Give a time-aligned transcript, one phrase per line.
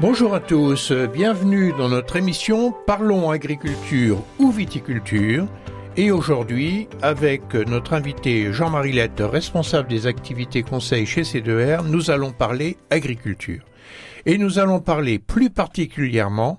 [0.00, 5.48] Bonjour à tous, bienvenue dans notre émission Parlons agriculture ou viticulture.
[5.96, 12.30] Et aujourd'hui, avec notre invité Jean-Marie Lette, responsable des activités conseil chez C2R, nous allons
[12.30, 13.64] parler agriculture.
[14.24, 16.58] Et nous allons parler plus particulièrement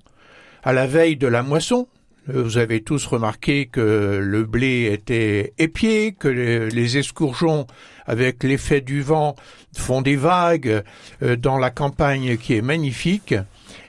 [0.64, 1.88] à la veille de la moisson.
[2.32, 7.66] Vous avez tous remarqué que le blé était épié, que les escourgeons,
[8.06, 9.36] avec l'effet du vent,
[9.76, 10.84] font des vagues
[11.24, 13.34] euh, dans la campagne qui est magnifique.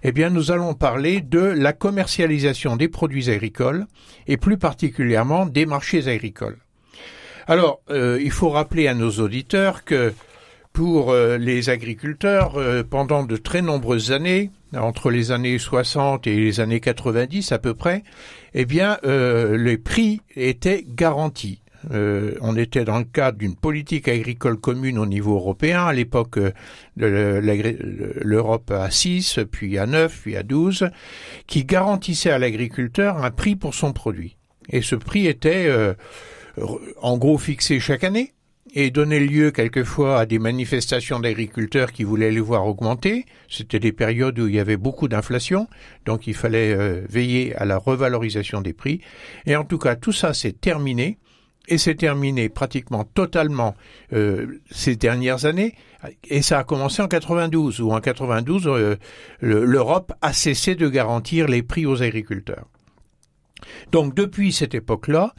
[0.02, 3.86] Eh bien, nous allons parler de la commercialisation des produits agricoles
[4.26, 6.58] et plus particulièrement des marchés agricoles.
[7.46, 10.14] Alors, euh, il faut rappeler à nos auditeurs que
[10.80, 16.34] pour euh, les agriculteurs, euh, pendant de très nombreuses années, entre les années 60 et
[16.34, 18.02] les années 90 à peu près,
[18.54, 21.60] eh bien, euh, les prix étaient garantis.
[21.92, 26.38] on était dans le cadre d'une politique agricole commune au niveau européen, à l'époque
[26.96, 30.88] l'Europe à 6, puis à 9, puis à 12,
[31.46, 34.38] qui garantissait à l'agriculteur un prix pour son produit.
[34.70, 35.70] Et ce prix était
[37.02, 38.32] en gros fixé chaque année,
[38.74, 43.26] et donnait lieu quelquefois à des manifestations d'agriculteurs qui voulaient les voir augmenter.
[43.48, 45.68] C'était des périodes où il y avait beaucoup d'inflation,
[46.04, 49.00] donc il fallait euh, veiller à la revalorisation des prix.
[49.46, 51.18] Et en tout cas, tout ça s'est terminé,
[51.68, 53.74] et c'est terminé pratiquement totalement
[54.12, 55.74] euh, ces dernières années,
[56.28, 58.96] et ça a commencé en 92, où en 92, euh,
[59.40, 62.66] l'Europe a cessé de garantir les prix aux agriculteurs.
[63.92, 65.34] Donc depuis cette époque-là,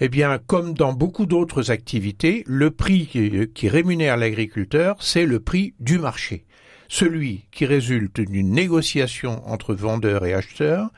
[0.00, 5.74] eh bien, comme dans beaucoup d'autres activités, le prix qui, rémunère l'agriculteur, c'est le prix
[5.80, 6.44] du marché,
[6.88, 10.90] celui qui résulte d'une négociation entre vendeurs et acheteurs.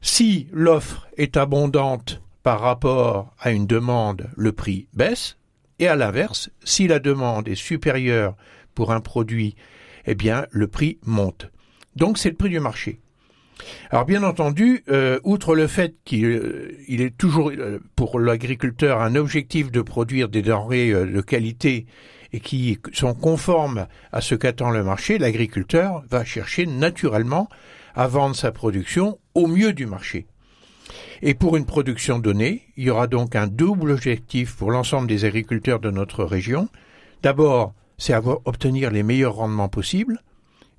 [0.00, 5.36] Si l'offre est abondante par rapport à une demande, le prix baisse,
[5.78, 8.36] et à l'inverse, si la demande est supérieure
[8.74, 9.56] pour un produit,
[10.06, 11.50] eh bien, le prix monte.
[11.96, 13.00] Donc c'est le prix du marché.
[13.90, 19.14] Alors bien entendu, euh, outre le fait qu'il euh, est toujours euh, pour l'agriculteur un
[19.14, 21.86] objectif de produire des denrées de qualité
[22.32, 27.48] et qui sont conformes à ce qu'attend le marché, l'agriculteur va chercher naturellement
[27.94, 30.26] à vendre sa production au mieux du marché.
[31.22, 35.24] Et pour une production donnée, il y aura donc un double objectif pour l'ensemble des
[35.24, 36.68] agriculteurs de notre région.
[37.22, 38.14] D'abord, c'est
[38.44, 40.20] obtenir les meilleurs rendements possibles,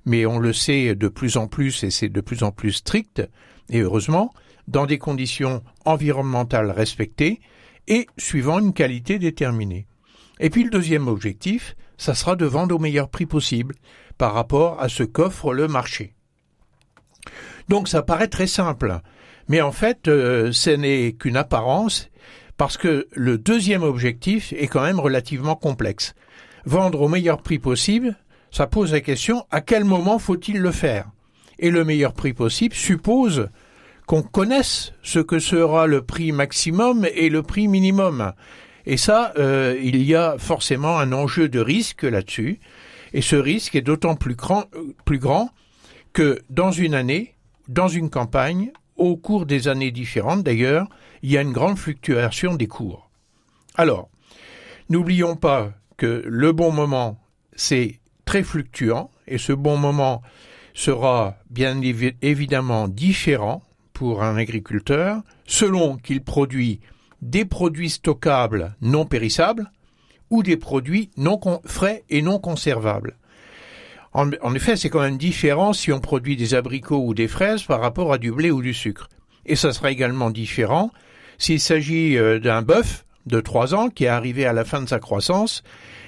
[0.08, 3.22] mais on le sait de plus en plus et c'est de plus en plus strict,
[3.70, 4.32] et heureusement,
[4.66, 7.40] dans des conditions environnementales respectées
[7.86, 9.86] et suivant une qualité déterminée.
[10.40, 13.74] Et puis le deuxième objectif, ça sera de vendre au meilleur prix possible
[14.18, 16.14] par rapport à ce qu'offre le marché.
[17.68, 19.00] Donc ça paraît très simple,
[19.48, 22.10] mais en fait euh, ce n'est qu'une apparence
[22.56, 26.14] parce que le deuxième objectif est quand même relativement complexe.
[26.64, 28.16] Vendre au meilleur prix possible,
[28.50, 31.06] ça pose la question à quel moment faut-il le faire?
[31.58, 33.48] Et le meilleur prix possible suppose
[34.06, 38.32] qu'on connaisse ce que sera le prix maximum et le prix minimum.
[38.86, 42.58] Et ça, euh, il y a forcément un enjeu de risque là-dessus.
[43.12, 44.64] Et ce risque est d'autant plus grand,
[45.04, 45.50] plus grand
[46.12, 47.34] que dans une année,
[47.68, 50.88] dans une campagne, au cours des années différentes d'ailleurs,
[51.22, 53.10] il y a une grande fluctuation des cours.
[53.76, 54.08] Alors,
[54.88, 57.20] n'oublions pas que le bon moment,
[57.54, 57.97] c'est
[58.28, 60.20] très fluctuant et ce bon moment
[60.74, 61.80] sera bien
[62.20, 63.62] évidemment différent
[63.94, 66.80] pour un agriculteur selon qu'il produit
[67.22, 69.72] des produits stockables non périssables
[70.28, 71.08] ou des produits
[71.64, 73.16] frais et non conservables.
[74.12, 77.62] En, en effet, c'est quand même différent si on produit des abricots ou des fraises
[77.62, 79.08] par rapport à du blé ou du sucre.
[79.46, 80.90] Et ça sera également différent
[81.38, 84.88] s'il s'agit euh, d'un bœuf de trois ans qui est arrivé à la fin de
[84.88, 85.62] sa croissance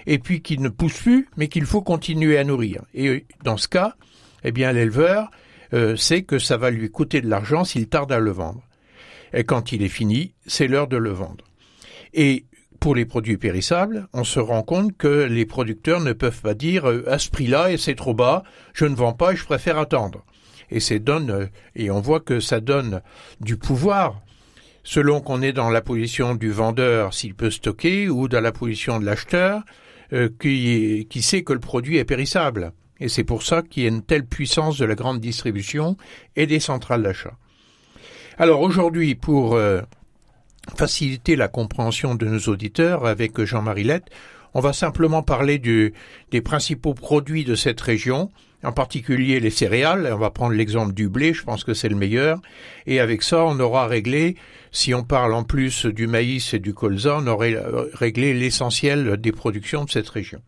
[0.06, 2.82] et puis qui ne pousse plus, mais qu'il faut continuer à nourrir.
[2.94, 3.94] Et dans ce cas,
[4.44, 5.30] eh bien, l'éleveur
[5.72, 8.62] euh, sait que ça va lui coûter de l'argent s'il tarde à le vendre.
[9.33, 11.45] Et quand il est fini, c'est l'heure de le vendre.
[12.15, 12.47] Et
[12.80, 16.89] pour les produits périssables, on se rend compte que les producteurs ne peuvent pas dire
[16.89, 18.42] euh, à ce prix-là et c'est trop bas,
[18.72, 20.24] je ne vends pas je préfère attendre.
[20.71, 21.47] Et donne euh,
[21.77, 23.03] et on voit que ça donne
[23.41, 24.22] du pouvoir
[24.82, 28.98] selon qu'on est dans la position du vendeur s'il peut stocker ou dans la position
[28.98, 29.62] de l'acheteur
[30.12, 32.72] euh, qui, sait que le produit est périssable.
[32.98, 35.97] Et c'est pour ça qu'il y a une telle puissance de la grande distribution
[36.36, 37.36] et des centrales d'achat.
[38.36, 39.80] Alors aujourd'hui, pour euh,
[40.77, 44.10] faciliter la compréhension de nos auditeurs avec Jean-Marie Lette,
[44.53, 48.30] on va simplement parler des principaux produits de cette région
[48.62, 50.10] en particulier les céréales.
[50.12, 52.41] On va prendre l'exemple du blé, je pense que c'est le meilleur.
[52.86, 54.36] Et avec ça, on aura réglé,
[54.72, 57.57] si on parle en plus du maïs et du colza, on aurait
[57.95, 60.41] réglé l'essentiel des productions de cette région.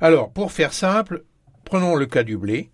[0.00, 1.24] Alors, pour faire simple,
[1.64, 2.70] prenons le cas du blé.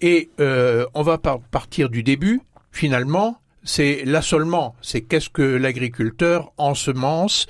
[0.00, 2.40] Et euh, on va partir du début.
[2.70, 4.74] Finalement, c'est l'assolement.
[4.80, 7.46] C'est qu'est-ce que l'agriculteur ensemence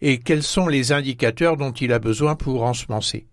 [0.00, 3.26] et quels sont les indicateurs dont il a besoin pour ensemencer.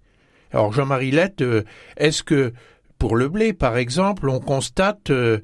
[0.51, 1.63] Alors Jean-Marie Lette, euh,
[1.97, 2.53] est-ce que
[2.97, 5.39] pour le blé, par exemple, on constate euh,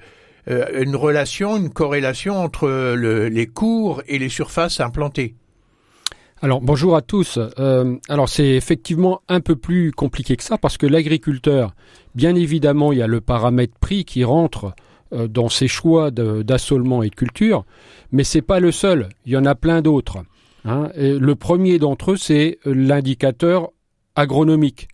[0.49, 5.35] euh, une relation, une corrélation entre les cours et les surfaces implantées?
[6.41, 7.39] Alors bonjour à tous.
[8.09, 11.73] alors c'est effectivement un peu plus compliqué que ça parce que l'agriculteur,
[12.13, 14.73] bien évidemment, il y a le paramètre prix qui rentre
[15.11, 17.65] dans ses choix d'assolement et de culture,
[18.11, 19.09] mais c'est pas le seul.
[19.25, 20.17] Il y en a plein d'autres.
[20.65, 20.89] Hein.
[20.95, 23.69] le premier d'entre eux, c'est l'indicateur
[24.15, 24.89] agronomique.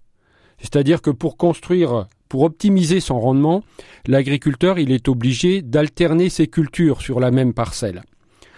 [0.62, 3.64] C'est-à-dire que pour construire, pour optimiser son rendement,
[4.08, 8.04] l'agriculteur il est obligé d'alterner ses cultures sur la même parcelle.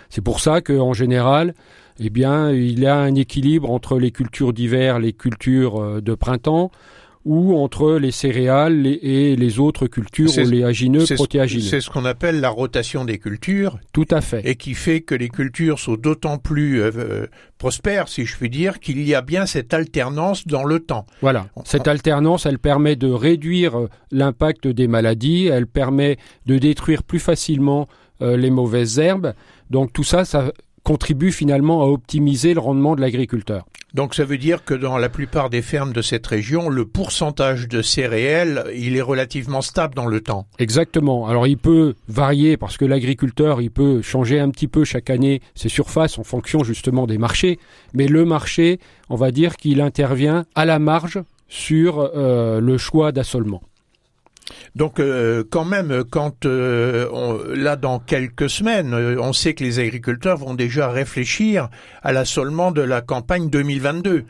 [0.10, 1.56] C'est pour ça qu'en général,
[2.00, 6.16] eh bien, il y a un équilibre entre les cultures d'hiver, les cultures euh, de
[6.16, 6.72] printemps,
[7.25, 11.64] ou entre les céréales et les autres cultures oléagineux, protéagineux.
[11.64, 13.80] C'est ce qu'on appelle la rotation des cultures.
[13.94, 14.42] Tout à fait.
[14.48, 17.28] Et qui fait que les cultures sont d'autant plus euh, euh,
[17.58, 21.06] prospères, si je puis dire, qu'il y a bien cette alternance dans le temps.
[21.22, 21.48] Voilà.
[21.64, 27.19] Cette alternance, elle permet de réduire euh, l'impact des maladies, elle permet de détruire plus
[27.19, 27.88] facilement
[28.22, 29.34] les mauvaises herbes.
[29.69, 33.65] Donc tout ça, ça contribue finalement à optimiser le rendement de l'agriculteur.
[33.94, 37.68] Donc ça veut dire que dans la plupart des fermes de cette région, le pourcentage
[37.68, 40.47] de céréales, il est relativement stable dans le temps.
[40.57, 41.27] Exactement.
[41.27, 45.41] Alors il peut varier parce que l'agriculteur, il peut changer un petit peu chaque année
[45.53, 47.59] ses surfaces en fonction justement des marchés,
[47.94, 53.12] mais le marché, on va dire qu'il intervient à la marge sur euh, le choix
[53.12, 53.62] d'assolement.
[54.76, 59.80] Donc euh, quand même, quand euh, là dans quelques semaines, euh, on sait que les
[59.80, 61.70] agriculteurs vont déjà réfléchir
[62.02, 64.26] à l'assolement de la campagne 2022.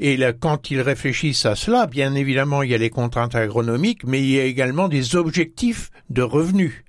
[0.00, 4.20] Et quand ils réfléchissent à cela, bien évidemment, il y a les contraintes agronomiques, mais
[4.20, 6.84] il y a également des objectifs de revenus.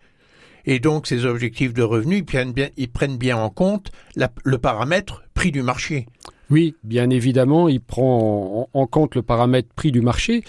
[0.65, 4.57] Et donc ces objectifs de revenus, ils prennent bien, ils prennent bien en compte le
[4.59, 6.05] paramètre prix du marché.
[6.51, 10.43] Oui, bien évidemment, il prend en compte le paramètre prix du marché.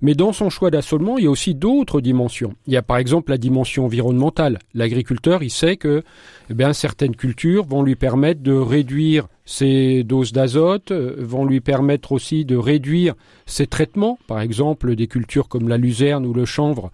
[0.00, 2.54] Mais dans son choix d'assolement, il y a aussi d'autres dimensions.
[2.66, 4.58] Il y a par exemple la dimension environnementale.
[4.74, 6.02] L'agriculteur, il sait que
[6.50, 12.12] eh certaines cultures vont lui permettre de réduire ses doses d'azote, euh, vont lui permettre
[12.12, 13.14] aussi de réduire
[13.46, 14.18] ses traitements.
[14.26, 16.90] Par exemple, des cultures comme la luzerne ou le chanvre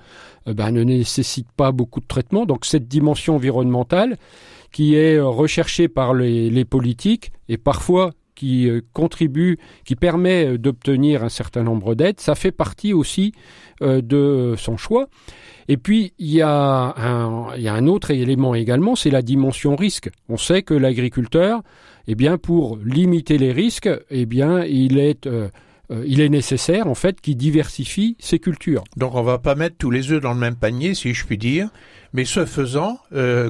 [0.47, 2.47] eh ben, ne nécessitent pas beaucoup de traitements.
[2.47, 4.17] Donc cette dimension environnementale
[4.73, 10.59] qui est recherchée par les, les politiques et parfois qui euh, contribue, qui permet euh,
[10.59, 13.33] d'obtenir un certain nombre d'aides, ça fait partie aussi
[13.83, 15.09] euh, de son choix.
[15.69, 20.11] Et puis, il y, a un, autre élément également, c'est la dimension risque.
[20.29, 21.63] On sait que l'agriculteur,
[22.07, 25.27] eh bien, pour limiter les risques, eh bien, il est,
[26.05, 28.85] il est nécessaire, en fait, qu'il diversifie ses cultures.
[28.99, 31.39] Donc, on va pas mettre tous les œufs dans le même panier, si je puis
[31.39, 31.71] dire.
[32.13, 32.99] Mais ce faisant,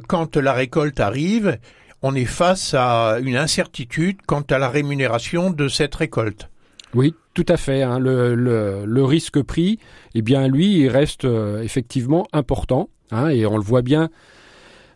[0.06, 1.58] quand la récolte arrive,
[2.06, 6.50] on est face à une incertitude quant à la rémunération de cette récolte.
[6.92, 7.80] Oui, tout à fait.
[7.80, 7.98] Hein.
[7.98, 9.78] Le, risque pris,
[10.14, 12.90] eh bien, lui, reste euh, effectivement important.
[13.10, 14.10] Hein, et on le voit bien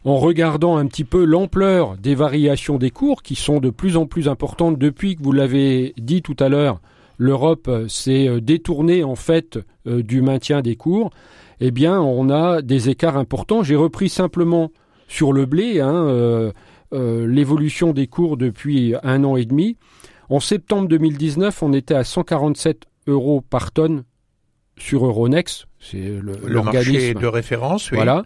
[0.04, 4.04] en regardant un petit peu l'ampleur des variations des cours qui sont de plus en
[4.04, 6.78] plus importantes depuis que vous l'avez dit tout à l'heure.
[7.16, 11.08] L'Europe s'est euh, détournée en fait euh, du maintien des cours.
[11.60, 13.62] Eh bien, on a des écarts importants.
[13.62, 14.70] J'ai repris simplement
[15.08, 15.80] sur le blé.
[15.80, 16.52] Hein, euh,
[16.92, 19.76] l'évolution des cours depuis un an et demi.
[20.30, 24.04] En septembre 2019, on était à 147 euros par tonne
[24.78, 27.92] sur Euronext, c'est l'organisme de référence.
[27.92, 28.22] Voilà.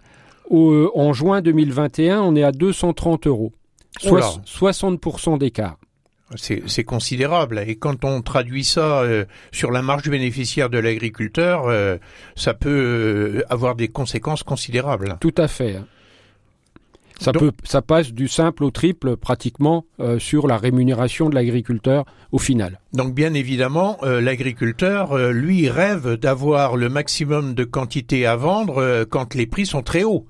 [0.50, 3.52] Euh, en juin 2021, on est à 230 euros,
[4.00, 5.78] 60% d'écart.
[6.34, 7.62] C'est considérable.
[7.66, 11.66] Et quand on traduit ça euh, sur la marge bénéficiaire de l'agriculteur,
[12.36, 15.16] ça peut avoir des conséquences considérables.
[15.20, 15.78] Tout à fait.
[17.22, 22.04] Ça, peut, ça passe du simple au triple pratiquement euh, sur la rémunération de l'agriculteur
[22.32, 22.80] au final.
[22.92, 29.04] Donc bien évidemment, euh, l'agriculteur, euh, lui, rêve d'avoir le maximum de quantité à vendre
[29.04, 30.26] quand les prix sont très hauts.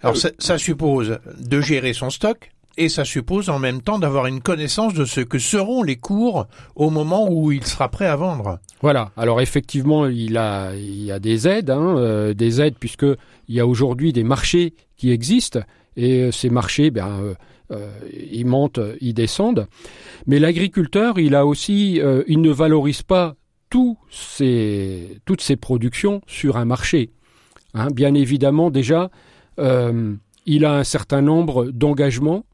[0.00, 4.26] Alors ça, ça, suppose de gérer son stoc et ça suppose en même temps d'avoir
[4.26, 6.46] une connaissance de ce que seront les cours
[6.76, 8.60] au moment où il sera prêt à vendre.
[8.80, 9.10] Voilà.
[9.16, 13.06] Alors effectivement, il a, il y a des aides, hein, des aides puisque
[13.48, 15.60] il y a aujourd'hui des marchés qui existent
[15.96, 17.34] et euh, ces marchés, ben, euh,
[17.72, 17.90] euh,
[18.30, 19.66] ils montent, ils descendent.
[20.26, 23.34] Mais l'agriculteur, il a aussi, il ne valorise pas
[23.70, 27.10] toutes ces productions sur un marché.
[27.74, 29.10] Hein, bien évidemment, déjà,
[29.58, 32.44] il a un certain nombre d'engagements,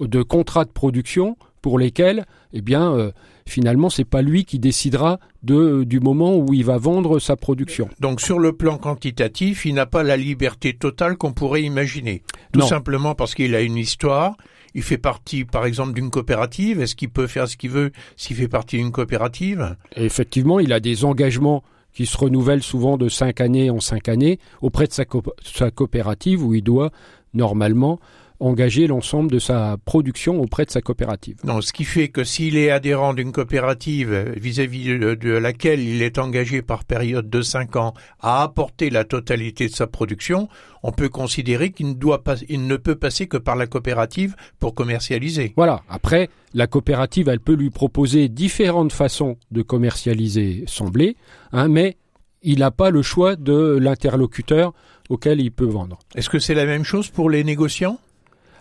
[0.00, 3.10] de contrats de production pour lesquels, eh bien,
[3.48, 7.88] finalement, c'est pas lui qui décidera de, du moment où il va vendre sa production.
[8.00, 12.22] Donc, sur le plan quantitatif, il n'a pas la liberté totale qu'on pourrait imaginer.
[12.52, 14.36] Tout simplement parce qu'il a une histoire.
[14.74, 16.80] Il fait partie, par exemple, d'une coopérative.
[16.80, 19.76] Est-ce qu'il peut faire ce qu'il veut s'il fait partie d'une coopérative?
[19.96, 21.64] Effectivement, il a des engagements
[21.94, 25.04] qui se renouvellent souvent de cinq années en cinq années auprès de sa,
[25.42, 26.92] sa coopérative où il doit
[27.34, 27.98] normalement
[28.40, 31.36] engager l'ensemble de sa production auprès de sa coopérative.
[31.44, 36.18] Non, ce qui fait que s'il est adhérent d'une coopérative vis-à-vis de, laquelle il est
[36.18, 40.48] engagé par période de cinq ans à apporter la totalité de sa production,
[40.82, 44.36] on peut considérer qu'il ne doit pas, il ne peut passer que par la coopérative
[44.60, 45.52] pour commercialiser.
[45.56, 45.82] Voilà.
[45.88, 51.16] Après, la coopérative, elle peut lui proposer différentes façons de commercialiser son blé,
[51.52, 51.96] hein, mais
[52.42, 54.72] il n'a pas le choix de l'interlocuteur
[55.08, 55.98] auquel il peut vendre.
[56.14, 57.98] Est-ce que c'est la même chose pour les négociants?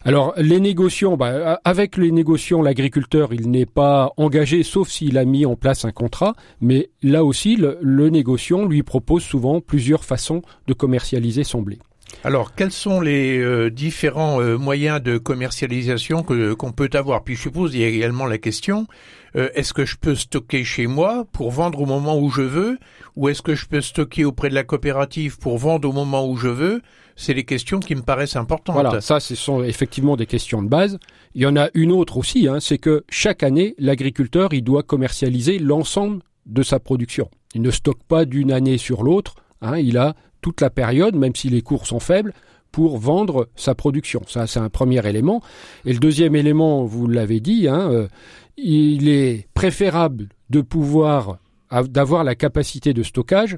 [0.07, 5.25] Alors les négociants, bah, avec les négociants, l'agriculteur, il n'est pas engagé sauf s'il a
[5.25, 10.43] mis en place un contrat, mais là aussi, le, négociant lui propose souvent plusieurs façons
[10.65, 11.79] de commercialiser son blé.
[12.23, 17.25] Alors, quels sont les euh, différents euh, moyens de commercialisation que qu'on peut avoir?
[17.25, 18.87] Puis je suppose il y a également la question
[19.35, 22.77] euh, est-ce que je peux stocker chez moi pour vendre au moment où je veux,
[23.15, 26.37] ou est-ce que je peux stocker auprès de la coopérative pour vendre au moment où
[26.37, 26.81] je veux?
[27.17, 28.75] C'est les questions qui me paraissent importantes.
[28.75, 30.99] Voilà, ça, ce sont effectivement des questions de base.
[31.33, 34.83] Il y en a une autre aussi, hein, c'est que chaque année, l'agriculteur, il doit
[34.83, 37.29] commercialiser l'ensemble de sa production.
[37.55, 39.35] Il ne stocke pas d'une année sur l'autre.
[39.61, 42.33] Hein, il a toute la période, même si les cours sont faibles,
[42.71, 44.21] pour vendre sa production.
[44.27, 45.41] Ça, c'est un premier élément.
[45.85, 48.07] Et le deuxième élément, vous l'avez dit, hein, euh,
[48.57, 51.39] il est préférable de pouvoir
[51.89, 53.57] d'avoir la capacité de stockage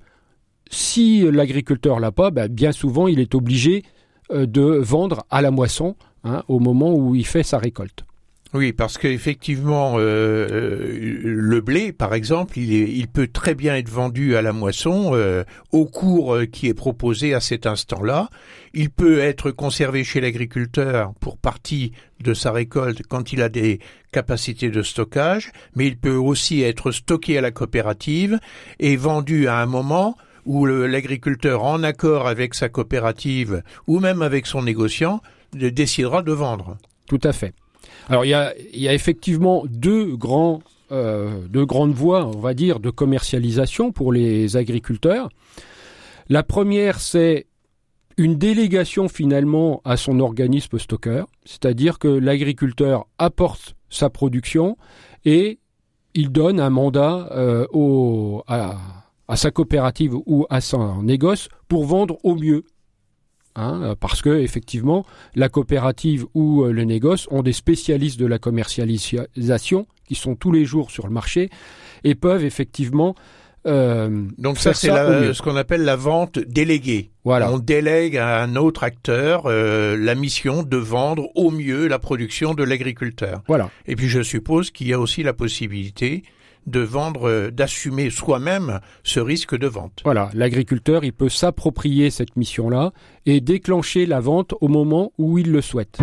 [0.70, 3.84] si l'agriculteur l'a pas, ben, bien souvent il est obligé
[4.32, 8.06] euh, de vendre à la moisson hein, au moment où il fait sa récolte.
[8.54, 14.36] Oui, parce qu'effectivement, euh, euh, le blé, par exemple, il, peut très bien être vendu
[14.36, 15.16] à la moisson
[15.72, 18.30] au cours qui est proposé à cet instant-là.
[18.74, 21.92] Il peut être conservé chez l'agriculteur pour partie
[22.24, 23.80] de sa récolte quand il a des
[24.12, 28.40] capacités de stockage, mais il peut aussi être stocké à la coopérative
[28.80, 30.18] et vendu à un moment
[30.50, 35.22] où l'agriculteur, en accord avec sa coopérative ou même avec son négociant,
[35.54, 36.76] décidera de vendre.
[37.08, 37.54] Tout à fait.
[38.10, 39.64] Alors il y a, effectivement
[40.92, 45.30] euh, deux grandes voies, on va dire, de commercialisation pour les agriculteurs.
[46.30, 47.46] La première, c'est
[48.18, 54.78] une délégation finalement à son organisme stockeur, c'est-à-dire que l'agriculteur apporte sa production
[55.26, 55.60] et
[56.16, 58.78] il donne un mandat euh, au, à,
[59.30, 62.66] à sa coopérative ou à son négoce pour vendre au mieux.
[63.56, 65.06] Hein, parce que effectivement,
[65.36, 70.52] la coopérative ou euh, le négoce ont des spécialistes de la commercialisation qui sont tous
[70.52, 71.50] les jours sur le marché
[72.04, 73.16] et peuvent effectivement
[73.66, 77.12] euh, Donc ça, c'est ce qu'on appelle la vente déléguée.
[77.26, 77.52] Voilà.
[77.52, 82.54] On délègue à un autre acteur euh, la mission de vendre au mieux la production
[82.54, 83.42] de l'agriculteur.
[83.48, 83.70] Voilà.
[83.86, 86.24] Et puis je suppose qu'il y a aussi la possibilité
[86.68, 90.02] de vendre, euh, d'assumer soi-même ce risque de vente.
[90.04, 92.92] Voilà, l'agriculteur, il peut s'approprier cette mission-là
[93.26, 95.98] et déclencher la vente au moment où il le souhaite.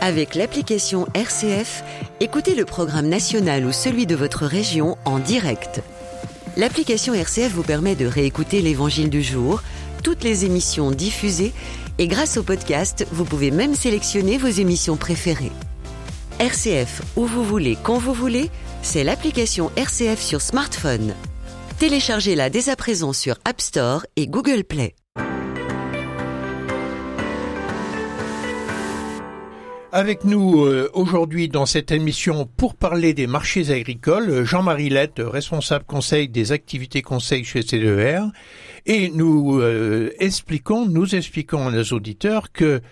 [0.00, 1.82] Avec l'application RCF,
[2.20, 5.82] écoutez le programme national ou celui de votre région en direct.
[6.56, 9.62] L'application RCF vous permet de réécouter l'évangile du jour,
[10.02, 11.52] toutes les émissions diffusées
[11.98, 15.52] et grâce au podcast, vous pouvez même sélectionner vos émissions préférées.
[16.38, 18.50] RCF où vous voulez, quand vous voulez,
[18.82, 21.14] c'est l'application RCF sur smartphone.
[21.78, 24.94] Téléchargez-la dès à présent sur App Store et Google Play.
[29.92, 35.86] Avec nous euh, aujourd'hui dans cette émission pour parler des marchés agricoles, Jean-Marie Lette, responsable
[35.86, 38.30] conseil des activités conseil chez CDR, e
[38.84, 42.82] et nous euh, expliquons, nous expliquons à nos auditeurs que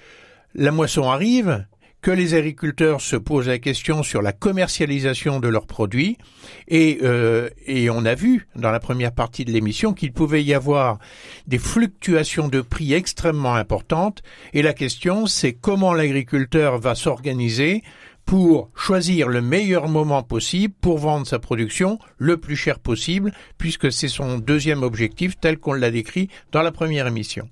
[0.54, 1.66] la moisson arrive,
[2.04, 6.18] que les agriculteurs se posent la question sur la commercialisation de leurs produits.
[6.68, 10.52] Et, euh, et on a vu dans la première partie de l'émission qu'il pouvait y
[10.52, 10.98] avoir
[11.46, 14.22] des fluctuations de prix extrêmement importantes.
[14.52, 17.82] Et la question c'est comment l'agriculteur va s'organiser
[18.24, 23.92] pour choisir le meilleur moment possible pour vendre sa production le plus cher possible, puisque
[23.92, 27.48] c'est son deuxième objectif tel qu'on l'a décrit dans la première émission.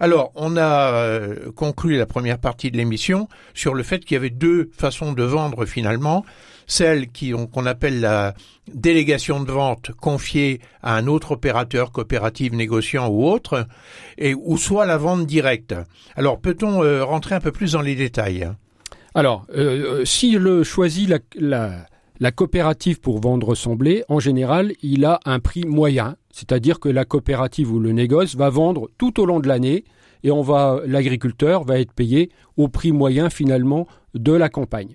[0.00, 4.18] Alors, on a euh, conclu la première partie de l'émission sur le fait qu'il y
[4.18, 6.24] avait deux façons de vendre finalement
[6.66, 8.34] celle qui qu'on appelle la
[8.72, 13.66] délégation de vente confiée à un autre opérateur coopérative négociant ou autre,
[14.18, 15.74] et ou soit la vente directe.
[16.14, 18.52] Alors peut-on euh, rentrer un peu plus dans les détails?
[19.18, 21.86] Alors, euh, euh s'il choisit la, la,
[22.20, 26.88] la, coopérative pour vendre son blé, en général, il a un prix moyen, c'est-à-dire que
[26.88, 29.82] la coopérative ou le négoce va vendre tout au long de l'année
[30.22, 34.94] et on va l'agriculteur va être payé au prix moyen finalement de la campagne.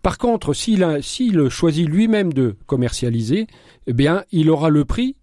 [0.00, 3.46] Par contre, s'il choisit lui-même de commercialiser,
[3.86, 5.16] eh bien, il aura le prix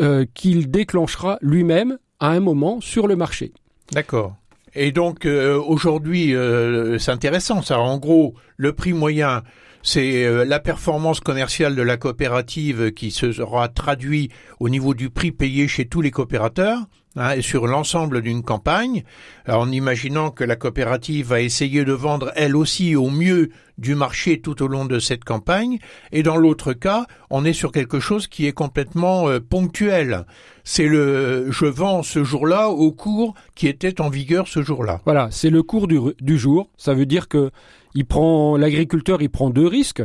[0.00, 3.52] euh, qu'il déclenchera lui-même à un moment sur le marché.
[3.92, 4.36] D'accord.
[4.76, 7.80] Et donc euh, aujourd'hui, euh, c'est intéressant ça.
[7.80, 9.42] En gros, le prix moyen,
[9.82, 14.30] c'est la performance commerciale de la coopérative qui sera traduit
[14.60, 16.80] au niveau du prix payé chez tous les coopérateurs
[17.16, 19.04] hein, sur l'ensemble d'une campagne,
[19.48, 24.40] en imaginant que la coopérative va essayer de vendre elle aussi au mieux du marché
[24.40, 25.78] tout au long de cette campagne,
[26.12, 30.24] et dans l'autre cas, on est sur quelque chose qui est complètement euh, ponctuel.
[30.64, 35.00] C'est le je vends ce jour-là au cours qui était en vigueur ce jour-là.
[35.04, 36.70] Voilà, c'est le cours du, du jour.
[36.76, 37.50] Ça veut dire que
[37.94, 40.02] il prend l'agriculteur, il prend deux risques.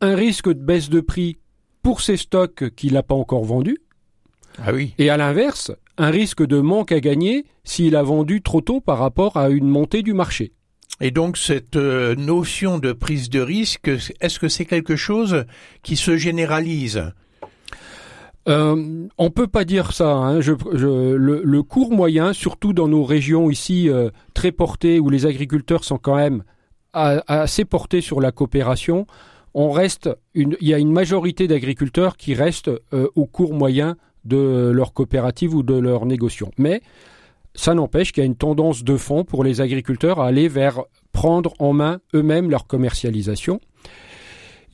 [0.00, 1.38] Un risque de baisse de prix
[1.82, 3.78] pour ses stocks qu'il n'a pas encore vendus.
[4.58, 4.94] Ah oui.
[4.98, 8.98] Et à l'inverse, un risque de manque à gagner s'il a vendu trop tôt par
[8.98, 10.52] rapport à une montée du marché.
[11.00, 15.44] Et donc cette euh, notion de prise de risque, est-ce que c'est quelque chose
[15.82, 17.02] qui se généralise?
[18.48, 20.10] Euh, on peut pas dire ça.
[20.10, 20.40] Hein.
[20.40, 25.84] Je, le, cours moyen, surtout dans nos régions ici euh, très portées, où les agriculteurs
[25.84, 26.44] sont quand même
[26.92, 29.06] assez portés sur la coopération,
[29.52, 30.08] on reste.
[30.34, 34.92] Une, il y a une majorité d'agriculteurs qui restent euh, au cours moyen de leur
[34.92, 36.50] coopérative ou de leur négociation.
[36.58, 36.82] Mais
[37.54, 40.82] ça n'empêche qu'il y a une tendance de fond pour les agriculteurs à aller vers
[41.12, 43.60] prendre en main eux-mêmes leur commercialisation.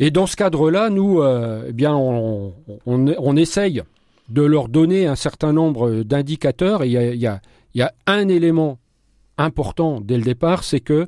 [0.00, 3.82] Et dans ce cadre-là, nous, euh, eh on, essaye
[4.28, 6.82] de leur donner un certain nombre d'indicateurs.
[6.82, 7.26] Et il y
[7.82, 8.78] a, un élément
[9.38, 11.06] important dès le départ, c'est que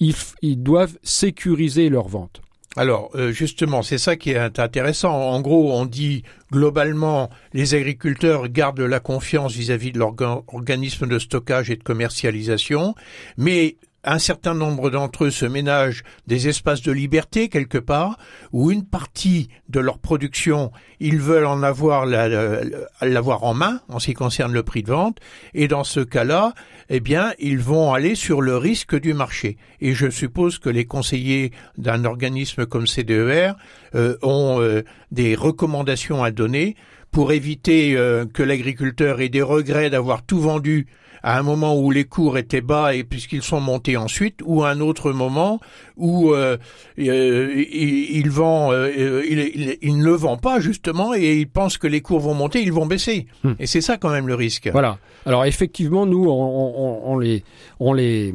[0.00, 2.42] ils, ils doivent sécuriser leur vente.
[2.80, 5.12] Alors euh, justement, c'est ça qui est intéressant.
[5.12, 11.68] En gros, on dit globalement, les agriculteurs gardent la confiance vis-à-vis de l'organisme de stockage
[11.68, 12.94] et de commercialisation,
[13.36, 18.18] mais un certain nombre d'entre eux se ménagent des espaces de liberté quelque part,
[18.52, 24.06] où une partie de leur production, ils veulent en avoir l'avoir en main en ce
[24.06, 25.18] qui concerne le prix de vente,
[25.54, 26.54] et dans ce cas-là,
[26.88, 29.56] eh bien, ils vont aller sur le risque du marché.
[29.80, 33.52] Et je suppose que les conseillers d'un organisme comme CDER
[33.94, 36.76] euh, ont euh, des recommandations à donner
[37.10, 40.86] pour éviter euh, que l'agriculteur ait des regrets d'avoir tout vendu
[41.22, 44.70] à un moment où les cours étaient bas et puisqu'ils sont montés ensuite, ou à
[44.70, 45.60] un autre moment
[45.96, 46.56] où euh,
[46.98, 51.86] euh il, vend, euh, il, il, ne le vend pas justement et il pense que
[51.86, 53.26] les cours vont monter, ils vont baisser.
[53.44, 53.52] Hmm.
[53.58, 54.68] Et c'est ça quand même le risque.
[54.72, 54.98] Voilà.
[55.26, 57.44] Alors effectivement, nous, on, on, on les,
[57.78, 58.34] on les,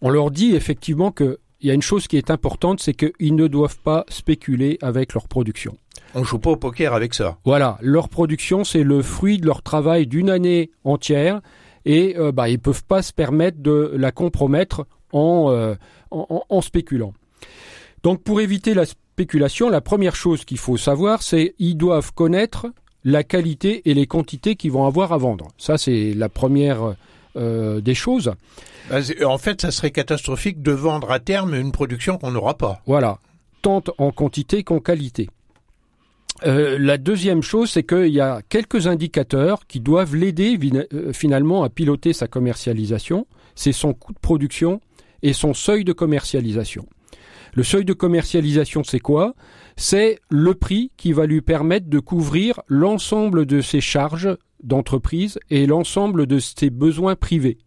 [0.00, 3.34] on leur dit effectivement que il y a une chose qui est importante, c'est qu'ils
[3.34, 5.78] ne doivent pas spéculer avec leur production.
[6.14, 7.38] On joue pas au poker avec ça.
[7.46, 11.40] Voilà, leur production, c'est le fruit de leur travail d'une année entière
[11.84, 15.74] et euh, bah, ils peuvent pas se permettre de la compromettre en, euh,
[16.10, 17.12] en, spéculant.
[18.02, 22.66] Donc pour éviter la spéculation, la première chose qu'il faut savoir, c'est ils doivent connaître
[23.04, 25.48] la qualité et les quantités qu'ils vont avoir à vendre.
[25.58, 26.94] Ça, c'est la première
[27.36, 28.32] euh, des choses.
[28.90, 32.80] Bah, en fait, ça serait catastrophique de vendre à terme une production qu'on n'aura pas.
[32.86, 33.18] Voilà,
[33.62, 35.28] tant en quantité qu'en qualité.
[36.46, 40.58] Euh, la deuxième chose, c'est qu'il y a quelques indicateurs qui doivent l'aider
[40.92, 43.26] euh, finalement à piloter sa commercialisation.
[43.54, 44.80] C'est son coût de production
[45.22, 46.86] et son seuil de commercialisation.
[47.54, 49.34] Le seuil de commercialisation, c'est quoi?
[49.76, 55.66] C'est le prix qui va lui permettre de couvrir l'ensemble de ses charges d'entreprise et
[55.66, 57.58] l'ensemble de ses besoins privés.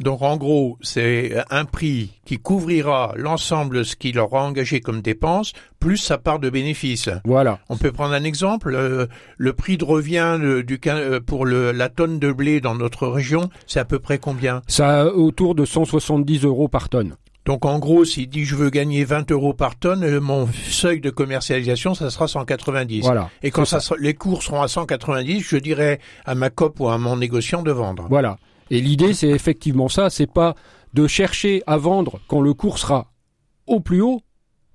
[0.00, 5.00] Donc en gros, c'est un prix qui couvrira l'ensemble de ce qu'il aura engagé comme
[5.00, 7.08] dépense, plus sa part de bénéfice.
[7.24, 7.58] Voilà.
[7.68, 8.74] On peut prendre un exemple.
[8.74, 13.06] Euh, le prix de revient du, euh, pour le, la tonne de blé dans notre
[13.06, 14.62] région, c'est à peu près combien?
[14.66, 17.16] Ça autour de 170 euros par tonne.
[17.44, 21.00] Donc en gros, s'il dit je veux gagner 20 euros par tonne, euh, mon seuil
[21.00, 23.02] de commercialisation, ça sera 190.
[23.02, 23.30] Voilà.
[23.42, 23.80] Et quand ça.
[23.98, 27.72] les cours seront à 190, je dirais à ma COP ou à mon négociant de
[27.72, 28.06] vendre.
[28.08, 28.36] Voilà.
[28.72, 30.54] Et l'idée, c'est effectivement ça, c'est pas
[30.94, 33.12] de chercher à vendre quand le cours sera
[33.66, 34.22] au plus haut,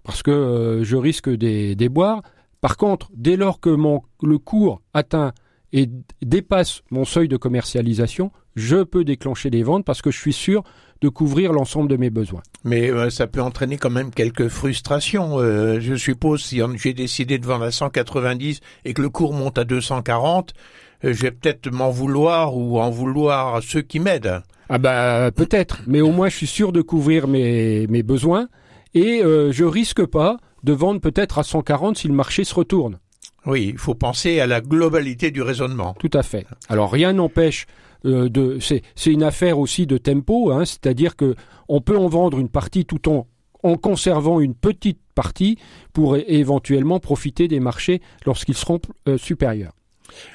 [0.04, 2.22] parce que je risque des, des boires.
[2.62, 5.34] Par contre, dès lors que mon, le cours atteint
[5.74, 5.90] et
[6.22, 10.64] dépasse mon seuil de commercialisation, je peux déclencher des ventes parce que je suis sûr
[11.02, 12.42] de couvrir l'ensemble de mes besoins.
[12.64, 15.40] Mais euh, ça peut entraîner quand même quelques frustrations.
[15.40, 19.58] Euh, je suppose si j'ai décidé de vendre à 190 et que le cours monte
[19.58, 24.42] à 240, euh, je vais peut-être m'en vouloir ou en vouloir à ceux qui m'aident.
[24.70, 28.50] Ah bah peut-être, mais au moins je suis sûr de couvrir mes, mes besoins
[28.94, 33.00] et je risque pas de vendre peut-être à 140 si le marché se retourne.
[33.48, 35.96] Oui, il faut penser à la globalité du raisonnement.
[36.00, 36.46] Tout à fait.
[36.68, 37.66] Alors rien n'empêche
[38.06, 38.60] euh, de.
[38.60, 41.34] C'est une affaire aussi de tempo, hein, c'est-à-dire que
[41.70, 43.28] on peut en vendre une partie tout en
[43.64, 45.58] en conservant une petite partie
[45.92, 49.74] pour éventuellement profiter des marchés lorsqu'ils seront euh, supérieurs.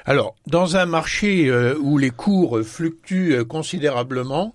[0.05, 4.53] Alors, dans un marché euh, où les cours fluctuent considérablement,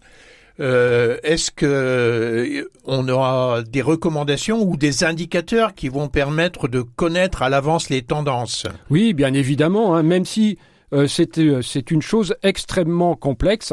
[0.61, 6.83] euh, est-ce que euh, on aura des recommandations ou des indicateurs qui vont permettre de
[6.83, 8.67] connaître à l'avance les tendances?
[8.91, 10.59] Oui, bien évidemment, hein, même si
[10.93, 13.73] euh, c'est une chose extrêmement complexe,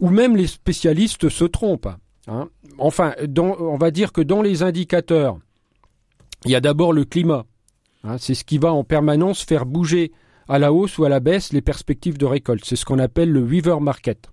[0.00, 1.88] où même les spécialistes se trompent.
[2.26, 2.50] Hein.
[2.76, 5.38] Enfin, on va dire que dans les indicateurs,
[6.44, 7.46] il y a d'abord le climat.
[8.04, 10.12] Hein, c'est ce qui va en permanence faire bouger
[10.48, 12.64] à la hausse ou à la baisse les perspectives de récolte.
[12.64, 14.30] C'est ce qu'on appelle le weaver market.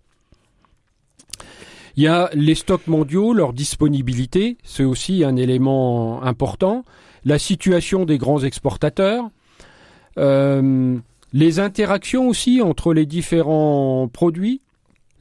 [1.97, 6.83] Il y a les stocks mondiaux, leur disponibilité, c'est aussi un élément important.
[7.23, 9.29] La situation des grands exportateurs.
[10.17, 10.97] Euh,
[11.33, 14.61] les interactions aussi entre les différents produits.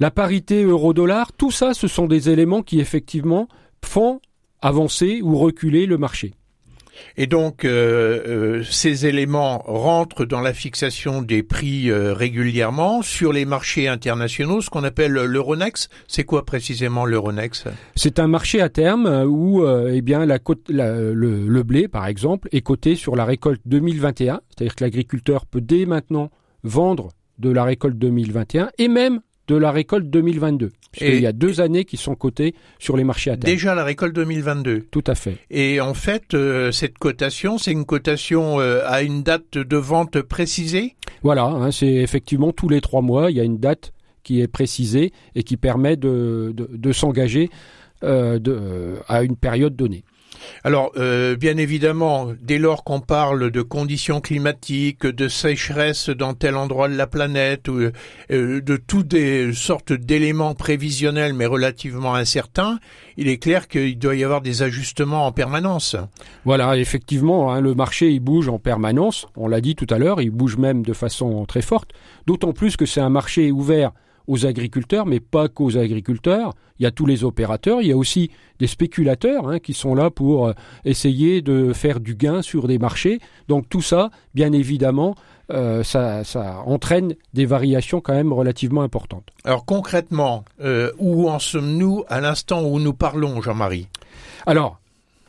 [0.00, 3.48] La parité euro-dollar, tout ça, ce sont des éléments qui effectivement
[3.84, 4.20] font
[4.60, 6.34] avancer ou reculer le marché.
[7.16, 13.32] Et donc, euh, euh, ces éléments rentrent dans la fixation des prix euh, régulièrement sur
[13.32, 15.90] les marchés internationaux, ce qu'on appelle l'Euronext.
[16.08, 17.68] C'est quoi précisément l'Euronext?
[17.94, 23.16] C'est un marché à terme où, eh bien, le, blé, par exemple, est coté sur
[23.16, 26.30] la récolte 2021, c'est-à-dire que l'agriculteur peut dès maintenant
[26.62, 30.72] vendre de la récolte 2021 et même de la récolte 2022.
[31.00, 33.52] Et il y a deux années qui sont cotées sur les marchés à terme.
[33.52, 34.86] Déjà la récolte 2022.
[34.90, 35.38] Tout à fait.
[35.50, 40.20] Et en fait, euh, cette cotation, c'est une cotation euh, à une date de vente
[40.22, 40.94] précisée?
[41.22, 44.48] Voilà, hein, c'est effectivement tous les trois mois, il y a une date qui est
[44.48, 47.50] précisée et qui permet de, de, de s'engager
[48.02, 50.04] euh, à une période donnée.
[50.62, 56.56] Alors, euh, bien évidemment, dès lors qu'on parle de conditions climatiques, de sécheresse dans tel
[56.56, 57.90] endroit de la planète, ou,
[58.30, 62.78] euh, de toutes des sortes d'éléments prévisionnels mais relativement incertains,
[63.16, 65.96] il est clair qu'il doit y avoir des ajustements en permanence.
[66.44, 69.26] Voilà, effectivement, hein, le marché il bouge en permanence.
[69.36, 71.90] On l'a dit tout à l'heure, il bouge même de façon très forte.
[72.26, 73.92] D'autant plus que c'est un marché ouvert
[74.26, 76.54] aux agriculteurs, mais pas qu'aux agriculteurs.
[76.78, 79.94] Il y a tous les opérateurs, il y a aussi des spéculateurs hein, qui sont
[79.94, 80.52] là pour euh,
[80.84, 83.20] essayer de faire du gain sur des marchés.
[83.48, 85.14] Donc tout ça, bien évidemment,
[85.50, 89.28] euh, ça, ça, entraîne des variations quand même relativement importantes.
[89.44, 93.88] Alors concrètement, euh, où en sommes-nous à l'instant où nous parlons, Jean-Marie?
[94.46, 94.80] Alors,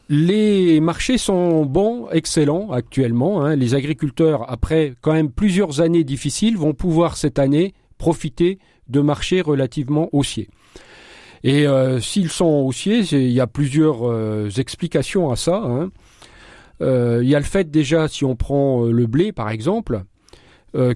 [0.08, 3.44] les marchés sont bons, excellents actuellement.
[3.44, 3.56] Hein.
[3.56, 9.42] Les agriculteurs, après quand même plusieurs années difficiles, vont pouvoir cette année profiter de marchés
[9.42, 10.50] relativement haussiers.
[11.44, 15.58] Et euh, s'ils sont haussiers, il y a plusieurs euh, explications à ça.
[15.58, 15.92] Hein.
[16.82, 20.02] Euh, il y a le fait déjà, si on prend le blé par exemple,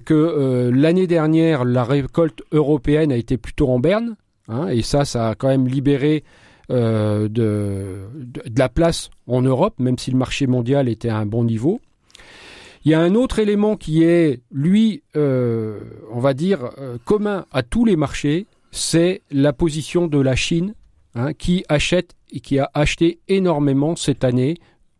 [0.04, 4.14] que l'année dernière, la récolte européenne a été plutôt en berne,
[4.48, 6.22] hein, et ça, ça a quand même libéré
[6.68, 8.08] de, de,
[8.54, 11.80] la place en Europe, même si le marché mondial était à un bon niveau.
[12.84, 17.44] Il y a un autre élément qui est, lui, euh, on va dire, euh, commun
[17.52, 20.74] à tous les marchés, c'est la position de la Chine,
[21.14, 24.56] hein, qui achète et qui a acheté énormément cette année,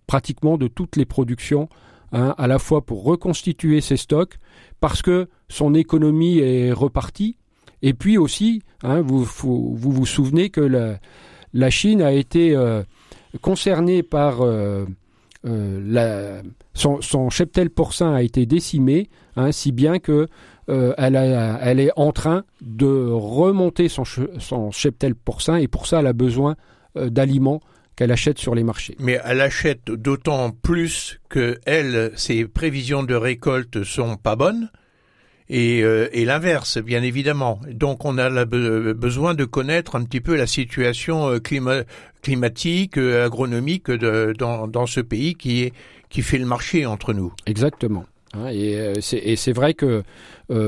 [0.06, 1.70] pratiquement de toutes les productions,
[2.12, 4.34] hein, à la fois pour reconstituer ses stocks,
[4.80, 7.38] parce que son économie est repartie,
[7.80, 10.98] et puis aussi, hein, vous, vous, vous souvenez que la,
[11.54, 12.82] la Chine a été euh,
[13.40, 14.40] concernée par
[15.46, 16.42] euh,
[16.74, 20.28] son, cheptel porcin a été décimé, hein, si bien que
[20.68, 26.06] euh, elle, est en train de remonter son, son, cheptel porcin et pour ça elle
[26.06, 26.56] a besoin
[26.96, 27.60] euh, d'aliments
[27.96, 28.96] qu'elle achète sur les marchés.
[29.00, 34.70] Mais elle achète d'autant plus que elle, ses prévisions de récolte sont pas bonnes
[35.50, 37.60] et, euh, et l'inverse, bien évidemment.
[37.68, 41.38] Donc on a besoin de connaître un petit peu la situation euh,
[42.22, 45.72] climatique, euh, agronomique dans, ce pays qui,
[46.22, 47.32] fait le marché entre nous.
[47.46, 48.04] Exactement.
[48.52, 50.04] Et c'est vrai que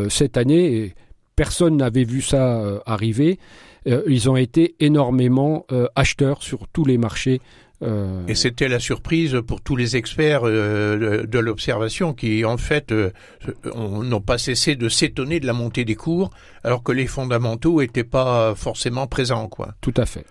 [0.09, 0.95] cette année,
[1.37, 3.39] personne n'avait vu ça arriver.
[3.87, 5.65] ils ont été énormément
[5.95, 7.41] acheteurs sur tous les marchés
[7.83, 12.93] Euh, Et c'était la surprise pour tous les experts euh, de, l'observation qui, en fait,
[12.93, 13.11] euh,
[13.75, 16.31] n'ont pas cessé de s'étonner de la montée des cours,
[16.63, 19.75] alors que les fondamentaux n'étaient pas forcément présents, quoi.
[19.81, 20.25] Tout à fait.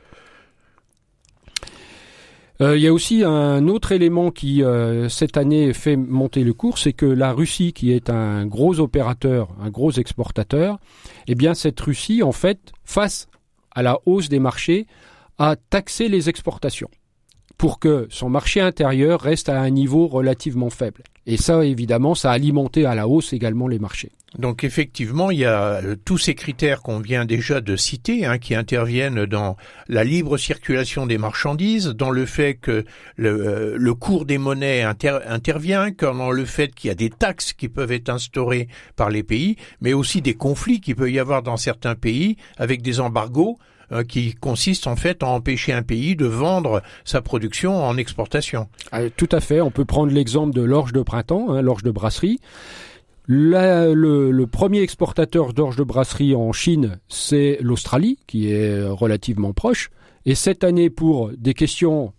[2.64, 4.62] Il y a aussi un autre élément qui
[5.10, 9.48] cette année fait monter le cours, c'est que la Russie, qui est un gros opérateur,
[9.60, 10.78] un gros exportateur,
[11.26, 13.30] eh bien cette Russie, en fait, face
[13.72, 14.86] à la hausse des marchés,
[15.40, 16.92] a taxé les exportations
[17.62, 21.04] pour que son marché intérieur reste à un niveau relativement faible.
[21.28, 24.12] Et ça, évidemment, ça a alimenté à la hausse également les marchés.
[24.40, 28.40] Donc effectivement, il y a euh, tous ces critères qu'on vient déjà de citer, hein,
[28.40, 32.84] qui interviennent dans la libre circulation des marchandises, dans le fait que
[33.16, 37.70] le, euh, cours des monnaies intervient, dans le fait qu'il y a des taxes qui
[37.70, 41.58] peuvent être instaurées par les pays, mais aussi des conflits qui peut y avoir dans
[41.58, 43.60] certains pays avec des embargos
[43.92, 48.70] euh, qui consiste en fait à empêcher un pays de vendre sa production en exportation.
[48.94, 49.60] Ah, tout à fait.
[49.60, 52.40] On peut prendre l'exemple de l'orge de printemps, hein, l'orge de brasserie.
[53.28, 59.90] le, premier exportateur d'orge de brasserie en Chine, c'est l'Australie, qui est relativement proche.
[60.26, 62.14] Et cette année, pour des questions,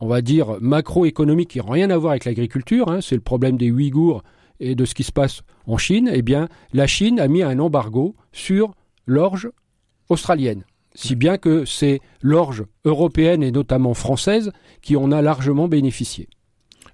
[0.00, 3.56] on va dire, macroéconomiques qui n'ont rien à voir avec l'agriculture, hein, c'est le problème
[3.56, 4.22] des Ouïghours
[4.60, 7.58] et de ce qui se passe en Chine, eh bien, la Chine a mis un
[7.60, 8.74] embargo sur
[9.06, 9.48] l'orge
[10.10, 14.52] australienne si bien que c'est l'orge européenne et notamment française
[14.82, 16.28] qui en a largement bénéficié.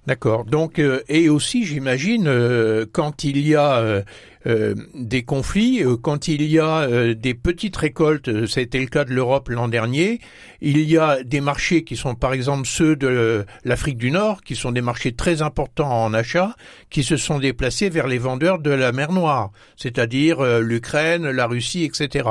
[0.07, 0.45] D'accord.
[0.45, 4.01] Donc euh, et aussi j'imagine euh, quand il y a euh,
[4.45, 9.13] des conflits, euh, quand il y a euh, des petites récoltes, c'était le cas de
[9.13, 10.19] l'Europe l'an dernier,
[10.61, 14.55] il y a des marchés qui sont par exemple ceux de l'Afrique du Nord, qui
[14.55, 16.55] sont des marchés très importants en achat,
[16.89, 21.83] qui se sont déplacés vers les vendeurs de la mer Noire, c'est-à-dire l'Ukraine, la Russie,
[21.83, 22.29] etc.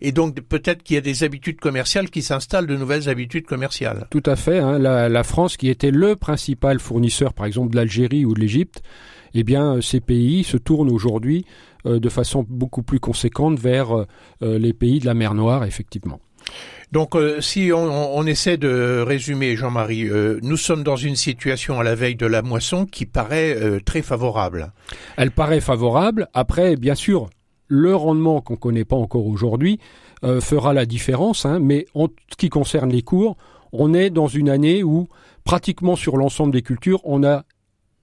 [0.00, 4.06] Et donc peut-être qu'il y a des habitudes commerciales qui s'installent, de nouvelles habitudes commerciales.
[4.10, 4.58] Tout à fait.
[4.58, 4.78] Hein.
[4.78, 8.82] La, la France, qui était le principal fournisseur, par exemple, de l'Algérie ou de l'Égypte,
[9.34, 11.44] eh bien, euh, ces pays se tournent aujourd'hui
[11.86, 14.06] euh, de façon beaucoup plus conséquente vers euh,
[14.58, 16.20] les pays de la mer Noire, effectivement.
[16.90, 20.08] Donc, si on, essaie de résumer, Jean-Marie,
[20.42, 24.72] nous sommes dans une situation à la veille de la moisson qui paraît très favorable.
[25.16, 26.26] Elle paraît favorable.
[26.34, 27.30] Après, bien sûr,
[27.68, 29.78] le rendement qu'on ne connaît pas encore aujourd'hui
[30.40, 31.46] fera la différence.
[31.46, 33.36] Hein, mais en ce qui concerne les cours,
[33.70, 35.08] on est dans une année où
[35.44, 37.44] pratiquement sur l'ensemble des cultures, on a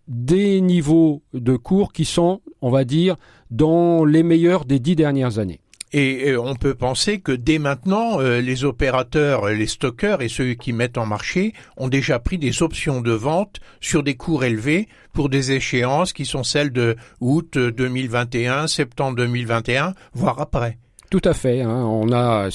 [0.08, 3.18] des niveaux de cours qui sont, on va dire,
[3.52, 5.60] dans les meilleurs des dix dernières années.
[5.94, 10.74] Et on peut penser que dès maintenant, euh, les opérateurs, les stockeurs et ceux qui
[10.74, 15.30] mettent en marché ont déjà pris des options de vente sur des cours élevés pour
[15.30, 20.78] des échéances qui sont celles de août 2021, septembre 2021, voire après.
[21.10, 21.62] Tout à fait.
[21.62, 21.86] Hein.
[21.86, 22.50] On a.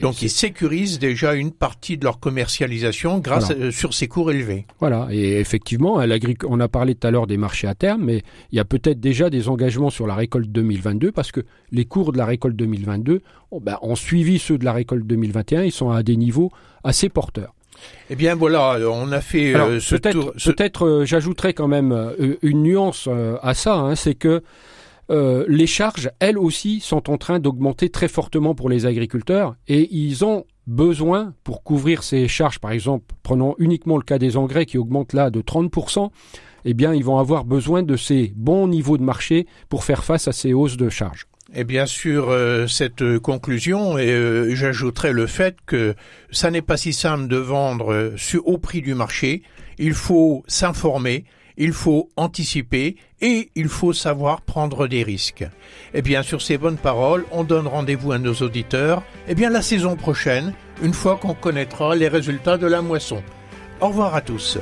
[0.00, 4.66] Donc ils sécurisent déjà une partie de leur commercialisation grâce euh, sur ces cours élevés.
[4.80, 5.08] Voilà.
[5.10, 6.00] Et effectivement,
[6.46, 8.98] on a parlé tout à l'heure des marchés à terme, mais il y a peut-être
[8.98, 13.20] déjà des engagements sur la récolte 2022 parce que les cours de la récolte 2022
[13.60, 15.64] ben, ont suivi ceux de la récolte 2021.
[15.64, 16.50] Ils sont à des niveaux
[16.84, 17.54] assez porteurs.
[18.08, 22.62] Eh bien voilà, on a fait euh, ce peut-être, Peut-être, euh, j'ajouterais quand même une
[22.62, 23.08] nuance
[23.42, 24.42] à ça, hein, c'est que
[25.12, 29.94] euh, les charges, elles aussi, sont en train d'augmenter très fortement pour les agriculteurs et
[29.94, 34.64] ils ont besoin, pour couvrir ces charges, par exemple, prenons uniquement le cas des engrais
[34.64, 36.10] qui augmentent là de 30%,
[36.64, 40.28] eh bien, ils vont avoir besoin de ces bons niveaux de marché pour faire face
[40.28, 41.26] à ces hausses de charges.
[41.54, 45.94] Et bien sûr, euh, cette conclusion, et euh, j'ajouterai le fait que
[46.30, 49.42] ça n'est pas si simple de vendre au prix du marché.
[49.78, 51.24] Il faut s'informer,
[51.56, 55.44] il faut anticiper et il faut savoir prendre des risques.
[55.94, 59.62] Eh bien, sur ces bonnes paroles, on donne rendez-vous à nos auditeurs, eh bien, la
[59.62, 63.22] saison prochaine, une fois qu'on connaîtra les résultats de la moisson.
[63.80, 64.58] Au revoir à tous.